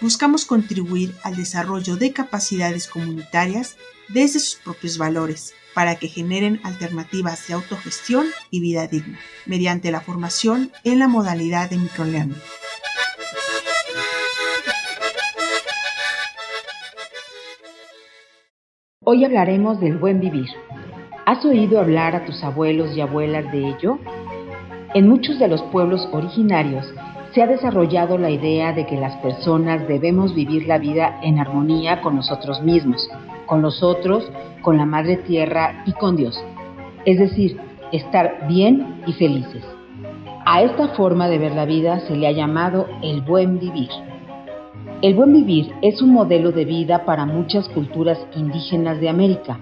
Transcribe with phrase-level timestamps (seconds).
[0.00, 3.76] buscamos contribuir al desarrollo de capacidades comunitarias
[4.08, 10.00] desde sus propios valores para que generen alternativas de autogestión y vida digna, mediante la
[10.00, 12.36] formación en la modalidad de microlearning.
[19.04, 20.48] Hoy hablaremos del buen vivir.
[21.26, 23.98] ¿Has oído hablar a tus abuelos y abuelas de ello?
[24.94, 26.86] En muchos de los pueblos originarios
[27.32, 32.00] se ha desarrollado la idea de que las personas debemos vivir la vida en armonía
[32.00, 33.08] con nosotros mismos,
[33.46, 34.30] con los otros,
[34.62, 36.42] con la Madre Tierra y con Dios.
[37.04, 37.60] Es decir,
[37.92, 39.64] estar bien y felices.
[40.44, 43.90] A esta forma de ver la vida se le ha llamado el buen vivir.
[45.00, 49.58] El buen vivir es un modelo de vida para muchas culturas indígenas de América.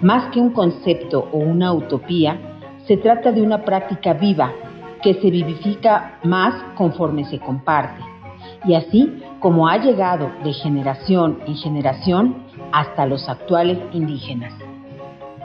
[0.00, 2.38] Más que un concepto o una utopía,
[2.86, 4.52] se trata de una práctica viva
[5.04, 8.02] que se vivifica más conforme se comparte.
[8.64, 12.36] Y así como ha llegado de generación en generación
[12.72, 14.54] hasta los actuales indígenas.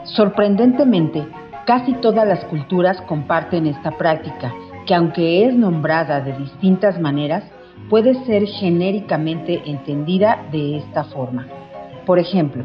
[0.04, 1.26] Sorprendentemente,
[1.66, 4.50] casi todas las culturas comparten esta práctica,
[4.86, 7.44] que aunque es nombrada de distintas maneras,
[7.90, 11.46] puede ser genéricamente entendida de esta forma.
[12.06, 12.64] Por ejemplo,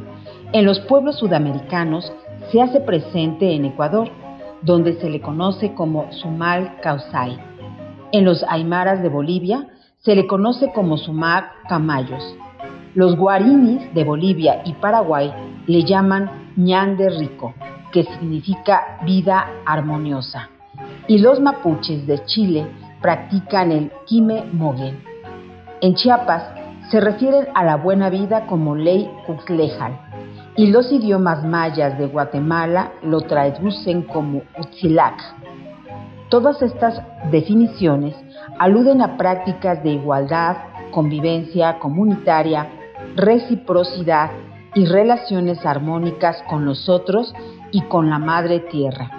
[0.53, 2.13] en los pueblos sudamericanos
[2.51, 4.09] se hace presente en Ecuador,
[4.65, 7.37] donde se le conoce como Sumal Causay.
[8.11, 9.67] En los Aymaras de Bolivia
[9.99, 12.35] se le conoce como Sumac Camayos.
[12.95, 15.31] Los guarinis de Bolivia y Paraguay
[15.67, 17.53] le llaman ñan de rico,
[17.91, 20.49] que significa vida armoniosa.
[21.07, 22.65] Y los mapuches de Chile
[23.01, 25.03] practican el quime moguen.
[25.81, 26.43] En Chiapas
[26.89, 30.04] se refieren a la buena vida como ley uxlejal
[30.57, 35.21] y los idiomas mayas de Guatemala lo traducen como Utzilac.
[36.29, 37.01] Todas estas
[37.31, 38.15] definiciones
[38.57, 40.57] aluden a prácticas de igualdad,
[40.91, 42.69] convivencia comunitaria,
[43.15, 44.31] reciprocidad
[44.73, 47.33] y relaciones armónicas con los otros
[47.71, 49.11] y con la madre tierra.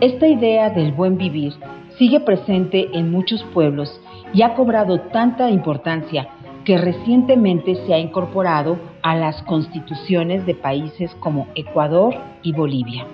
[0.00, 1.54] Esta idea del buen vivir
[1.98, 4.00] sigue presente en muchos pueblos
[4.32, 6.28] y ha cobrado tanta importancia
[6.66, 13.06] que recientemente se ha incorporado a las constituciones de países como Ecuador y Bolivia.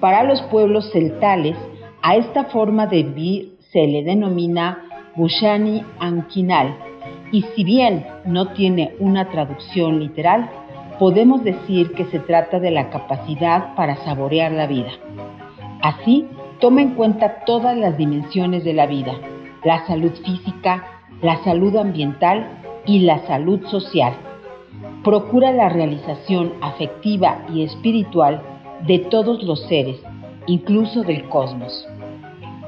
[0.00, 1.56] Para los pueblos celtales,
[2.00, 4.84] a esta forma de vivir se le denomina
[5.16, 6.76] Bushani Anquinal,
[7.32, 10.48] y si bien no tiene una traducción literal,
[11.00, 14.90] podemos decir que se trata de la capacidad para saborear la vida.
[15.82, 16.28] Así,
[16.60, 19.12] toma en cuenta todas las dimensiones de la vida,
[19.64, 20.84] la salud física,
[21.20, 24.14] la salud ambiental y la salud social.
[25.04, 28.42] Procura la realización afectiva y espiritual
[28.86, 30.00] de todos los seres,
[30.46, 31.86] incluso del cosmos.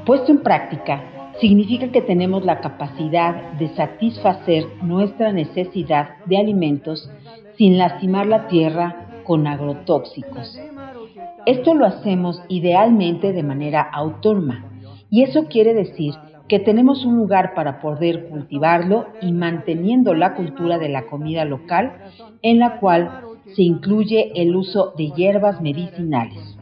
[0.07, 1.03] Puesto en práctica,
[1.41, 7.11] significa que tenemos la capacidad de satisfacer nuestra necesidad de alimentos
[7.57, 10.59] sin lastimar la tierra con agrotóxicos.
[11.47, 14.71] Esto lo hacemos idealmente de manera autónoma
[15.11, 16.15] y eso quiere decir
[16.55, 21.95] que tenemos un lugar para poder cultivarlo y manteniendo la cultura de la comida local
[22.43, 23.23] en la cual
[23.57, 26.57] se incluye el uso de hierbas medicinales.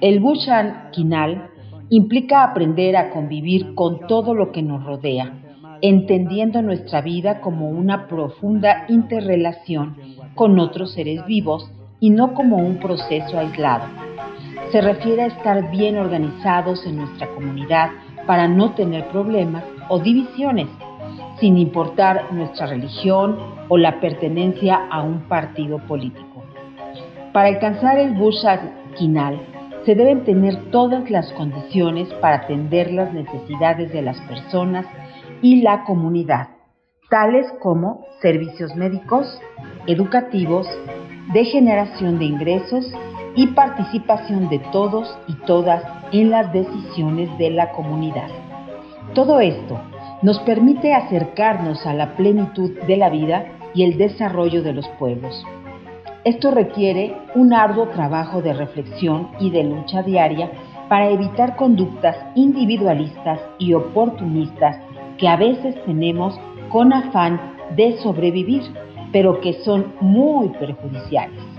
[0.00, 1.50] El Bushan Kinal
[1.90, 5.34] implica aprender a convivir con todo lo que nos rodea,
[5.82, 9.98] entendiendo nuestra vida como una profunda interrelación
[10.34, 11.70] con otros seres vivos
[12.00, 13.84] y no como un proceso aislado.
[14.72, 17.90] Se refiere a estar bien organizados en nuestra comunidad
[18.28, 20.68] para no tener problemas o divisiones,
[21.40, 23.38] sin importar nuestra religión
[23.68, 26.44] o la pertenencia a un partido político.
[27.32, 28.60] Para alcanzar el Bushak
[28.96, 29.40] Kinal,
[29.86, 34.84] se deben tener todas las condiciones para atender las necesidades de las personas
[35.40, 36.48] y la comunidad,
[37.08, 39.40] tales como servicios médicos,
[39.86, 40.66] educativos,
[41.32, 42.92] de generación de ingresos
[43.34, 45.82] y participación de todos y todas
[46.12, 48.28] en las decisiones de la comunidad.
[49.14, 49.78] Todo esto
[50.22, 55.44] nos permite acercarnos a la plenitud de la vida y el desarrollo de los pueblos.
[56.24, 60.50] Esto requiere un arduo trabajo de reflexión y de lucha diaria
[60.88, 64.76] para evitar conductas individualistas y oportunistas
[65.18, 66.38] que a veces tenemos
[66.70, 67.40] con afán
[67.76, 68.62] de sobrevivir,
[69.12, 71.57] pero que son muy perjudiciales.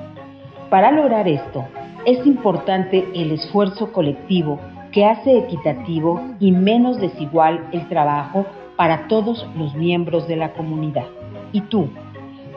[0.69, 1.65] Para lograr esto,
[2.05, 4.59] es importante el esfuerzo colectivo
[4.91, 8.45] que hace equitativo y menos desigual el trabajo
[8.75, 11.07] para todos los miembros de la comunidad.
[11.53, 11.89] ¿Y tú?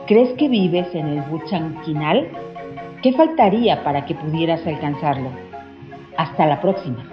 [0.05, 2.27] ¿Crees que vives en el Buchanquinal?
[3.01, 5.29] ¿Qué faltaría para que pudieras alcanzarlo?
[6.15, 7.12] Hasta la próxima.